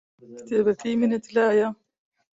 [0.37, 1.67] کتێبەکەی منت لایە؟